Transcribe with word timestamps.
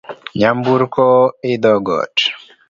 Nyamburko 0.39 1.05
idho 1.53 1.73
got 1.85 2.15